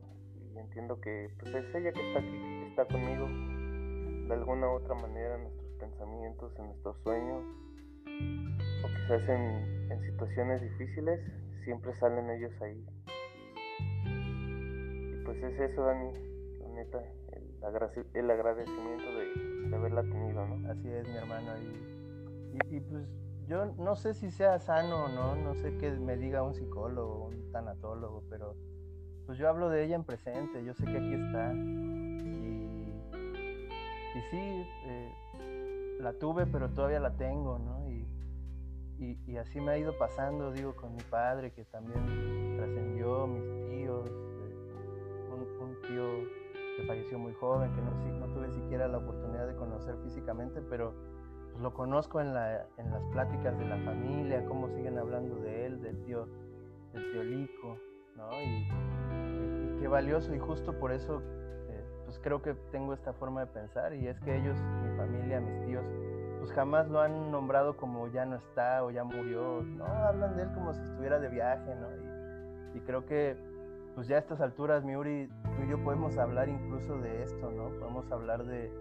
[0.53, 3.29] Y entiendo que pues es ella que está aquí, que está conmigo,
[4.27, 7.45] de alguna u otra manera en nuestros pensamientos, en nuestros sueños,
[8.83, 11.21] o quizás en, en situaciones difíciles,
[11.63, 12.85] siempre salen ellos ahí.
[14.07, 16.13] Y pues es eso, Dani,
[16.59, 17.01] la neta,
[18.15, 20.71] el, agradecimiento de, de, haberla tenido, ¿no?
[20.71, 23.07] Así es, mi hermano, y, y pues
[23.49, 27.27] yo no sé si sea sano o no, no sé qué me diga un psicólogo,
[27.27, 28.55] un tanatólogo, pero
[29.27, 31.53] pues yo hablo de ella en presente, yo sé que aquí está.
[31.55, 32.93] Y,
[34.15, 35.13] y sí, eh,
[36.01, 37.89] la tuve, pero todavía la tengo, ¿no?
[38.99, 43.71] Y, y, así me ha ido pasando, digo, con mi padre, que también trascendió, mis
[43.71, 44.55] tíos, eh,
[45.31, 46.05] un, un, tío
[46.79, 50.95] que falleció muy joven, que no, no tuve siquiera la oportunidad de conocer físicamente, pero
[51.51, 55.67] pues, lo conozco en, la, en, las pláticas de la familia, cómo siguen hablando de
[55.67, 56.29] él, del tío,
[56.93, 57.79] del tío Lico,
[58.17, 58.31] ¿no?
[58.41, 61.23] Y, qué valioso y justo por eso
[61.69, 65.41] eh, pues creo que tengo esta forma de pensar y es que ellos, mi familia,
[65.41, 65.85] mis tíos,
[66.39, 70.45] pues jamás lo han nombrado como ya no está o ya murió, no, hablan de
[70.45, 71.89] él como si estuviera de viaje, ¿no?
[72.75, 73.37] Y, y creo que
[73.99, 77.71] pues ya a estas alturas, Miuri, tú y yo podemos hablar incluso de esto, ¿no?
[77.81, 78.73] Podemos hablar de,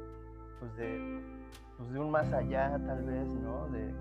[0.60, 1.24] pues de
[1.76, 3.68] pues de un más allá tal vez, ¿no?
[3.70, 3.96] De,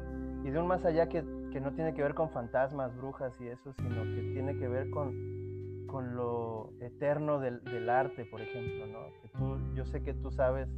[0.47, 3.49] y de un más allá que, que, no tiene que ver con fantasmas, brujas y
[3.49, 8.87] eso, sino que tiene que ver con, con lo eterno del, del, arte, por ejemplo,
[8.87, 9.07] ¿no?
[9.23, 10.69] Que tú, yo sé que tú sabes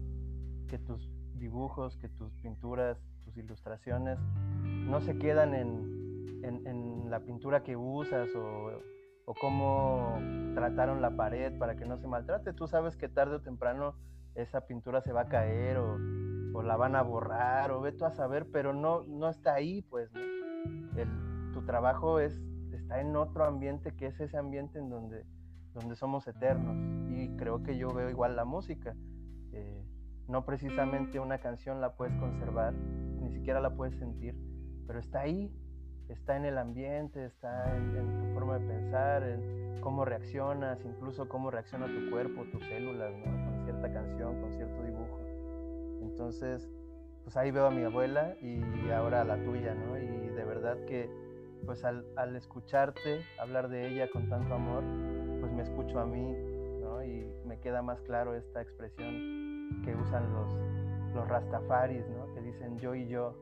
[0.68, 4.20] que tus dibujos, que tus pinturas, tus ilustraciones
[4.62, 8.80] no se quedan en, en, en la pintura que usas o,
[9.28, 10.18] o cómo
[10.54, 12.54] trataron la pared para que no se maltrate.
[12.54, 13.94] Tú sabes que tarde o temprano
[14.34, 18.10] esa pintura se va a caer o, la van a borrar o ve tú a
[18.10, 20.10] saber, pero no, no está ahí, pues.
[20.96, 25.26] El, tu trabajo es, está en otro ambiente que es ese ambiente en donde,
[25.74, 26.76] donde somos eternos.
[27.10, 28.96] Y creo que yo veo igual la música.
[29.52, 29.84] Eh,
[30.26, 34.34] no precisamente una canción la puedes conservar, ni siquiera la puedes sentir,
[34.86, 35.52] pero está ahí,
[36.08, 41.50] está en el ambiente, está en, tu forma de pensar, en cómo reaccionas, incluso cómo
[41.50, 45.20] reacciona tu cuerpo, tus células, con cierta canción, con cierto dibujo.
[46.02, 46.68] Entonces,
[47.24, 49.98] pues ahí veo a mi abuela y ahora a la tuya, ¿no?
[49.98, 51.10] Y de verdad que,
[51.66, 54.82] pues al, al escucharte hablar de ella con tanto amor,
[55.40, 56.32] pues me escucho a mí,
[56.80, 57.04] ¿no?
[57.04, 62.32] Y me queda más claro esta expresión que usan los, los rastafaris, ¿no?
[62.34, 63.34] Que dicen yo y yo,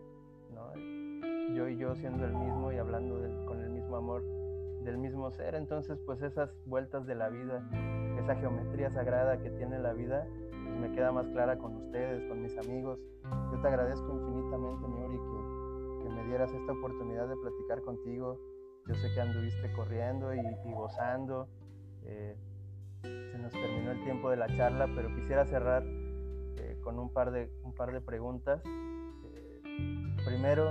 [0.53, 1.06] ¿no?
[1.55, 4.23] Yo y yo siendo el mismo y hablando con el mismo amor
[4.83, 5.55] del mismo ser.
[5.55, 7.69] Entonces, pues esas vueltas de la vida,
[8.19, 10.27] esa geometría sagrada que tiene la vida,
[10.81, 12.99] me queda más clara con ustedes, con mis amigos.
[13.53, 18.39] Yo te agradezco infinitamente, Miori, que, que me dieras esta oportunidad de platicar contigo.
[18.87, 21.49] Yo sé que anduviste corriendo y, y gozando.
[22.05, 22.37] Eh,
[23.03, 27.33] se nos terminó el tiempo de la charla, pero quisiera cerrar eh, con un par
[27.33, 28.63] de, un par de preguntas.
[28.65, 29.63] Eh,
[30.25, 30.71] primero,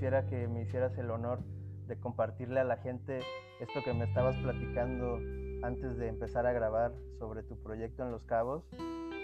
[0.00, 1.40] quisiera que me hicieras el honor
[1.86, 3.18] de compartirle a la gente
[3.60, 5.18] esto que me estabas platicando
[5.62, 8.64] antes de empezar a grabar sobre tu proyecto en Los Cabos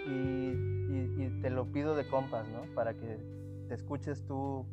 [0.06, 0.76] y,
[1.40, 2.74] te lo pido de compas, ¿no?
[2.74, 3.18] Para que
[3.68, 4.66] te escuches tú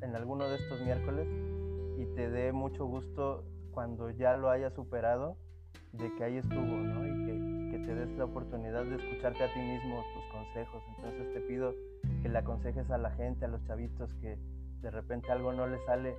[0.00, 1.28] en alguno de estos miércoles
[1.98, 5.36] y te dé mucho gusto cuando ya lo hayas superado
[5.92, 7.06] de que ahí estuvo, ¿no?
[7.06, 10.82] Y que, te des la oportunidad de escucharte a ti mismo tus consejos.
[10.96, 11.74] Entonces te pido
[12.22, 14.38] que le aconsejes a la gente, a los chavitos que
[14.82, 16.16] de repente algo no les sale.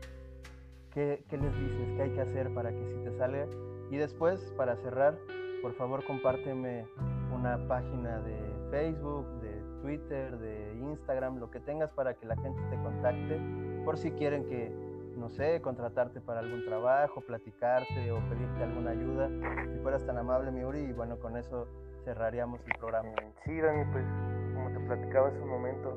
[0.92, 1.96] ¿Qué, qué les dices?
[1.96, 3.48] ¿Qué hay que hacer para que sí te salga?
[3.90, 5.18] Y después, para cerrar,
[5.62, 6.86] por favor compárteme
[7.34, 8.38] una página de
[8.70, 13.40] Facebook, de Twitter, de Instagram, lo que tengas para que la gente te contacte,
[13.84, 14.70] por si quieren que,
[15.18, 19.30] no sé, contratarte para algún trabajo, platicarte o pedirte alguna ayuda.
[19.72, 21.68] Si fueras tan amable, Miuri, y bueno, con eso
[22.04, 23.10] cerraríamos el programa.
[23.46, 24.06] Sí, Dani, pues
[24.54, 25.96] como te platicaba hace un momento,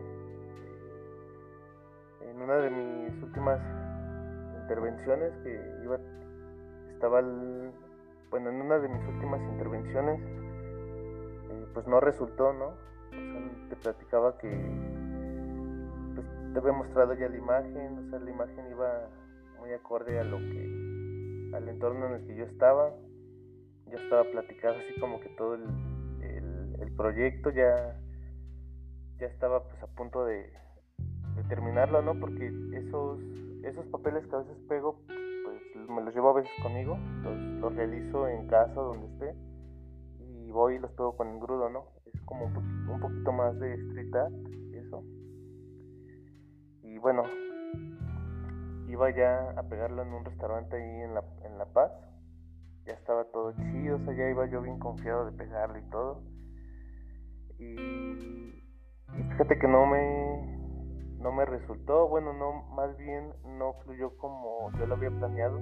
[2.36, 3.60] en una de mis últimas
[4.60, 5.98] intervenciones que iba,
[6.92, 10.20] estaba, bueno, en una de mis últimas intervenciones,
[11.72, 12.66] pues no resultó, ¿no?
[12.68, 14.48] O sea, te platicaba que
[16.14, 19.08] pues, te había mostrado ya la imagen, o sea, la imagen iba
[19.58, 22.92] muy acorde a lo que, al entorno en el que yo estaba,
[23.86, 25.64] ya estaba platicado así como que todo el,
[26.80, 27.98] el, proyecto ya,
[29.18, 30.50] ya estaba pues a punto de,
[31.46, 32.18] de, terminarlo, ¿no?
[32.18, 33.20] Porque esos,
[33.62, 38.28] esos papeles que a veces pego, pues me los llevo a veces conmigo, los, realizo
[38.28, 39.34] en casa donde esté
[40.18, 41.86] y voy y los pego con el grudo, ¿no?
[42.06, 44.34] Es como un poquito, más de street art
[44.72, 45.04] eso.
[46.82, 47.24] Y bueno,
[48.88, 51.92] iba ya a pegarlo en un restaurante ahí en La, en la Paz.
[52.86, 56.22] ya estaba todo chido, o sea, ya iba yo bien confiado de pegarle y todo.
[57.58, 58.62] Y,
[59.30, 60.55] fíjate que no me,
[61.20, 65.58] no me resultó, bueno, no, más bien no fluyó como yo lo había planeado.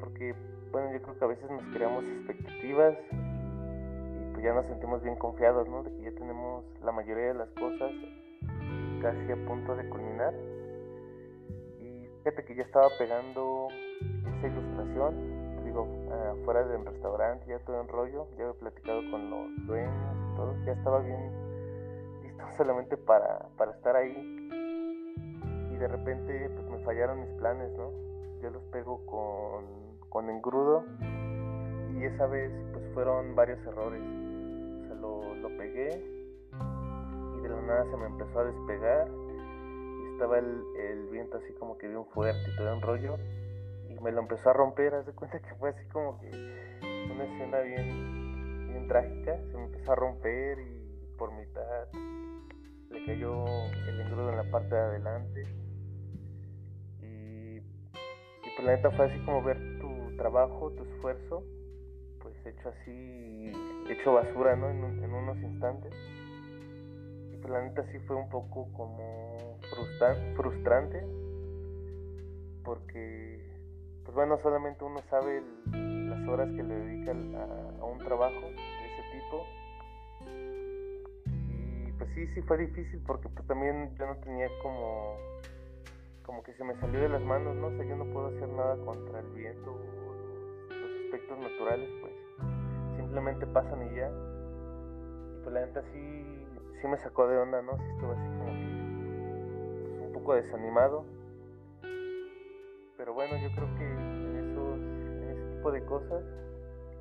[0.00, 0.34] Porque,
[0.72, 5.16] bueno, yo creo que a veces nos creamos expectativas y pues ya nos sentimos bien
[5.16, 5.82] confiados, ¿no?
[5.82, 7.92] De que ya tenemos la mayoría de las cosas
[9.00, 10.34] casi a punto de culminar.
[11.80, 13.68] Y fíjate que ya estaba pegando
[14.38, 15.88] esa ilustración digo,
[16.40, 19.92] afuera del restaurante, ya todo en rollo, ya he platicado con los dueños
[20.32, 21.43] y todo, ya estaba bien
[22.56, 24.48] solamente para, para estar ahí.
[25.72, 27.90] Y de repente pues me fallaron mis planes, ¿no?
[28.42, 29.64] Yo los pego con,
[30.08, 30.84] con engrudo
[31.98, 34.02] y esa vez pues fueron varios errores.
[34.02, 40.12] O sea, lo, lo pegué y de la nada se me empezó a despegar y
[40.12, 43.16] estaba el, el viento así como que bien fuerte y todo en rollo
[44.04, 46.28] me lo empezó a romper, haz de cuenta que fue así como que
[47.10, 51.88] una escena bien, bien trágica, se me empezó a romper y por mitad
[52.94, 53.44] le cayó
[53.88, 55.42] el engrudo en la parte de adelante
[57.02, 61.44] y, pues la neta fue así como ver tu trabajo, tu esfuerzo,
[62.20, 63.52] pues hecho así,
[63.90, 64.70] hecho basura, ¿no?
[64.70, 65.92] En, en unos instantes.
[67.32, 69.58] Y pues la neta sí fue un poco como
[70.36, 71.04] frustrante
[72.64, 73.24] porque
[74.04, 79.02] pues bueno, solamente uno sabe las horas que le dedica a, un trabajo de ese
[79.12, 79.44] tipo.
[81.98, 85.16] Pues sí, sí fue difícil porque pues también yo no tenía como
[86.24, 87.66] como que se me salió de las manos, ¿no?
[87.66, 92.12] O sea, yo no puedo hacer nada contra el viento o los, aspectos naturales, pues
[92.96, 94.08] simplemente pasan y ya.
[94.08, 96.46] Y pues la neta sí,
[96.80, 97.76] sí me sacó de onda, ¿no?
[97.76, 101.04] Sí estuve así como pues, un poco desanimado
[102.96, 106.22] pero bueno, yo creo que en, esos, en ese tipo de cosas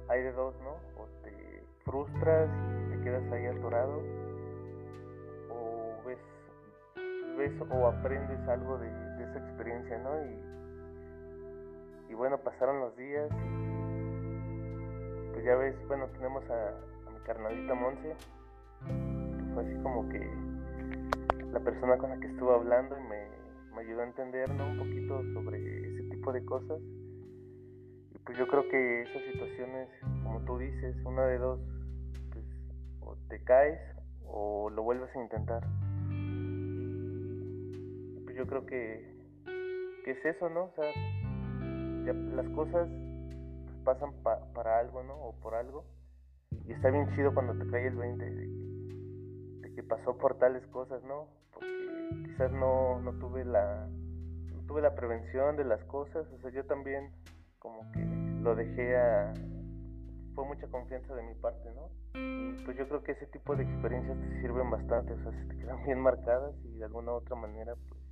[0.10, 0.72] hay de dos, ¿no?
[1.02, 4.02] O te frustras y te quedas ahí atorado,
[7.70, 8.88] o aprendes algo de,
[9.24, 10.12] esa experiencia, ¿no?
[12.10, 13.48] Y, bueno, pasaron los días y
[15.34, 16.76] pues ya ves, bueno, tenemos a,
[17.12, 18.16] mi carnalita Monse,
[19.54, 20.20] fue así como que
[21.52, 23.34] la persona con la que estuve hablando y me
[23.76, 26.80] me ayudó a entender un poquito sobre ese tipo de cosas.
[28.14, 29.90] Y pues yo creo que esas situaciones,
[30.24, 31.60] como tú dices, una de dos,
[32.32, 32.46] pues
[33.02, 33.80] o te caes
[34.26, 35.64] o lo vuelves a intentar.
[38.34, 39.13] Pues yo creo que,
[40.08, 40.63] es eso, ¿no?
[40.63, 40.91] O sea,
[42.36, 42.89] las cosas
[43.65, 45.13] pues, pasan para algo, ¿no?
[45.13, 45.86] O por algo.
[46.65, 50.39] Y está bien chido cuando te cae el 20 de que, de que pasó por
[50.39, 51.28] tales cosas, ¿no?
[52.26, 56.65] quizás no, no tuve la no tuve la prevención de las cosas, o sea, yo
[56.65, 57.12] también
[57.60, 58.04] como que
[58.41, 59.34] lo dejé a
[60.34, 61.89] fue mucha confianza de mi parte, ¿no?
[62.15, 65.46] Y pues yo creo que ese tipo de experiencias te sirven bastante, o sea, se
[65.46, 68.03] te quedan bien marcadas y de alguna u otra manera pues,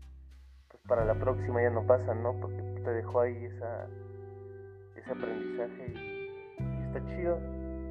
[0.71, 2.34] pues para la próxima ya no pasan, ¿no?
[2.39, 3.88] Porque te dejó ahí esa
[4.95, 7.39] ese aprendizaje y, y está chido.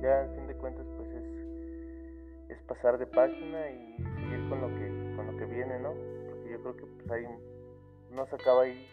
[0.03, 4.69] Ya al fin de cuentas pues es es pasar de página y seguir con lo
[4.69, 5.91] que con lo que viene, ¿no?
[6.31, 7.27] Porque yo creo que pues ahí
[8.11, 8.87] no se acaba ahí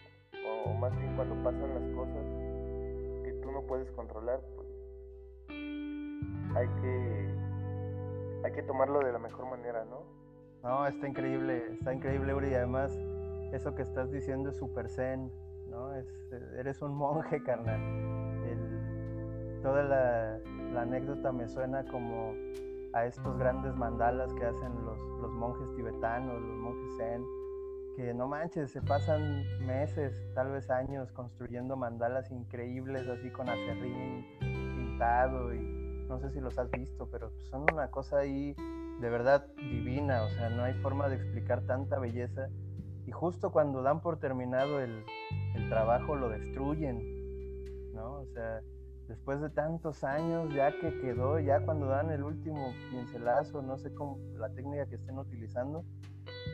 [0.46, 2.24] o más bien cuando pasan las cosas
[3.24, 4.68] que tú no puedes controlar, pues
[6.56, 7.28] hay que
[8.44, 10.02] hay que tomarlo de la mejor manera, ¿no?
[10.62, 12.92] No, está increíble, está increíble, Uri, además
[13.52, 15.30] eso que estás diciendo es super zen,
[15.70, 15.94] ¿no?
[15.94, 16.06] Es,
[16.58, 17.80] eres un monje, carnal.
[19.62, 20.40] toda la,
[20.80, 22.32] anécdota me suena como
[22.92, 27.24] a estos grandes mandalas que hacen los, los monjes tibetanos, los monjes zen,
[27.96, 34.24] que no manches, se pasan meses, tal vez años construyendo mandalas increíbles así con acerrín
[34.38, 38.54] pintado y no sé si los has visto, pero son una cosa ahí
[39.00, 42.48] de verdad divina, o sea, no hay forma de explicar tanta belleza
[43.08, 45.02] y justo cuando dan por terminado el,
[45.54, 47.00] el trabajo lo destruyen,
[47.94, 48.20] ¿no?
[48.20, 48.60] O sea,
[49.08, 53.94] después de tantos años, ya que quedó, ya cuando dan el último pincelazo, no sé
[53.94, 55.86] cómo, la técnica que estén utilizando,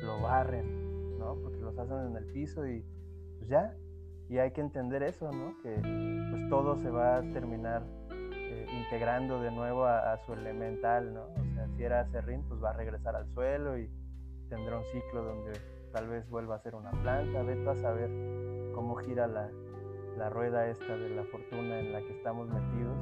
[0.05, 1.35] lo barren, ¿no?
[1.43, 2.85] Porque los hacen en el piso y
[3.39, 3.75] pues ya,
[4.29, 5.61] y hay que entender eso, ¿no?
[5.61, 5.75] Que
[6.31, 11.25] pues todo se va a terminar eh, integrando de nuevo a, su elemental, ¿no?
[11.25, 13.91] O sea, si era serrín, pues va a regresar al suelo y
[14.49, 18.11] tendrá un ciclo donde tal vez vuelva a ser una planta, vete a saber
[18.75, 19.49] cómo gira la,
[20.19, 22.99] la rueda esta de la fortuna en la que estamos metidos,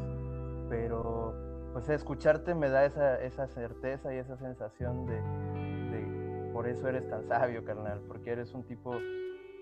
[0.68, 1.34] pero
[1.72, 7.24] pues escucharte me da esa, esa certeza y esa sensación de, por eso eres tan
[7.24, 8.90] sabio, carnal, porque eres un tipo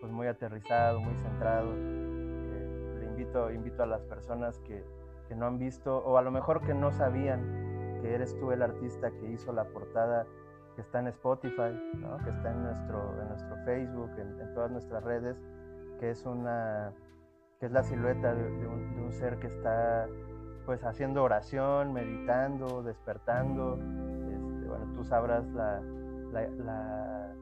[0.01, 4.83] pues muy aterrizado, muy centrado, le invito, invito a las personas que,
[5.29, 8.63] que no han visto o a lo mejor que no sabían que eres tú el
[8.63, 10.27] artista que hizo la portada
[10.81, 11.79] que está en Spotify,
[12.25, 15.37] que está en nuestro, en nuestro Facebook, en, todas nuestras redes,
[15.99, 16.91] que es una
[17.59, 20.07] que es la silueta de, un, ser que está
[20.65, 23.75] pues haciendo oración, meditando, despertando.
[23.77, 25.83] Este, bueno, tú sabrás la,
[26.33, 27.35] la, la,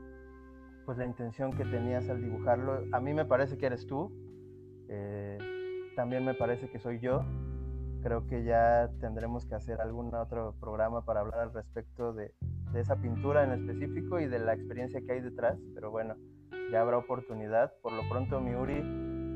[0.85, 2.81] pues la intención que tenías al dibujarlo.
[2.91, 4.11] A mí me parece que eres tú,
[4.89, 5.39] eh,
[5.95, 7.25] también me parece que soy yo.
[8.03, 12.35] Creo que ya tendremos que hacer algún otro programa para hablar al respecto de,
[12.73, 16.17] de esa pintura en específico y de la experiencia que hay detrás, pero bueno,
[16.71, 17.73] ya habrá oportunidad.
[17.83, 18.83] Por lo pronto, Miuri,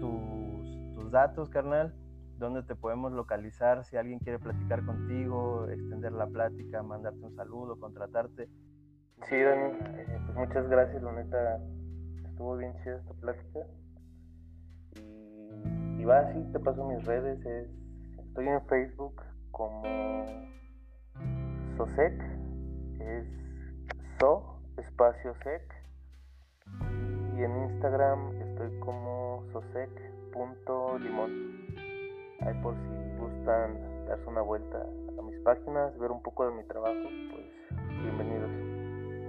[0.01, 1.95] tus, tus datos, carnal,
[2.39, 7.79] dónde te podemos localizar, si alguien quiere platicar contigo, extender la plática, mandarte un saludo,
[7.79, 8.49] contratarte.
[9.29, 11.61] Sí, Dani, eh, pues muchas gracias, la neta,
[12.29, 13.61] estuvo bien chida esta plática.
[14.97, 17.69] Y, y va, sí, te paso mis redes, es,
[18.19, 19.23] estoy en Facebook
[19.53, 20.25] como
[21.77, 22.42] Sosec,
[23.07, 23.27] es
[24.19, 25.63] so espacio sec.
[27.37, 31.31] Y en Instagram estoy como sosec.limón
[32.41, 34.79] ahí por si gustan darse una vuelta
[35.19, 37.47] a mis páginas ver un poco de mi trabajo pues
[38.03, 38.51] bienvenidos.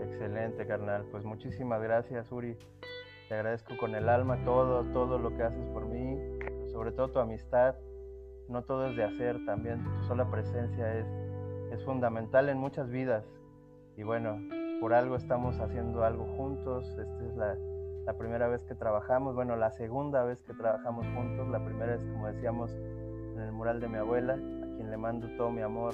[0.08, 1.06] Excelente carnal.
[1.12, 2.58] Pues muchísimas gracias Uri.
[3.30, 6.20] Te agradezco con el alma todo todo lo que haces por mí
[6.72, 7.76] sobre todo tu amistad.
[8.50, 11.08] No todo es de hacer también tu sola presencia es
[11.72, 13.26] es fundamental en muchas vidas
[13.96, 14.40] y bueno,
[14.80, 16.86] por algo estamos haciendo algo juntos.
[16.98, 17.56] Esta es la,
[18.06, 21.48] la, primera vez que trabajamos, bueno, la segunda vez que trabajamos juntos.
[21.50, 25.28] La primera es, como decíamos, en el mural de mi abuela, a quien le mando
[25.38, 25.94] todo mi amor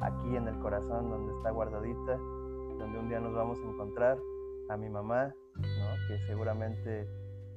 [0.00, 4.18] aquí en el corazón, donde está guardadita, donde un día nos vamos a encontrar.
[4.70, 6.08] A mi mamá, ¿no?
[6.08, 7.06] que seguramente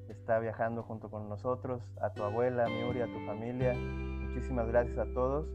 [0.09, 3.73] está viajando junto con nosotros, a tu abuela, a Miuri, a tu familia.
[3.73, 5.47] Muchísimas gracias a todos.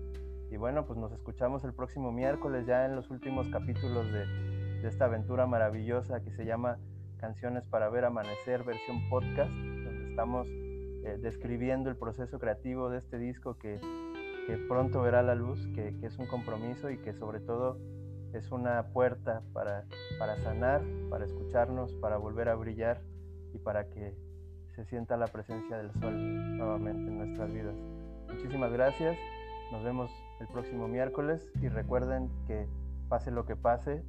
[0.53, 4.27] Y bueno, pues nos escuchamos el próximo miércoles ya en los últimos capítulos de,
[4.83, 6.77] de, esta aventura maravillosa que se llama
[7.17, 13.19] Canciones para ver amanecer, versión podcast, donde estamos eh, describiendo el proceso creativo de este
[13.19, 13.81] disco que,
[14.69, 17.79] pronto verá la luz, que, que, es un compromiso y que sobre todo
[18.35, 19.87] es una puerta para,
[20.19, 23.01] para sanar, para escucharnos, para volver a brillar
[23.55, 24.15] y para que
[24.77, 27.75] se sienta la presencia del sol nuevamente en nuestras vidas.
[28.29, 29.17] Muchísimas gracias.
[29.73, 30.11] Nos vemos
[30.43, 32.67] el próximo miércoles y recuerden que
[33.09, 34.03] pase lo que pase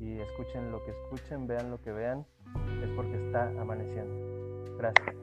[0.00, 2.26] y escuchen lo que escuchen, vean lo que vean,
[2.82, 4.76] es porque está amaneciendo.
[4.76, 5.16] Gracias.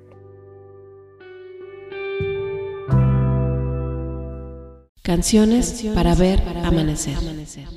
[5.02, 7.18] Canciones para ver amanecer.
[7.18, 7.68] amanecer.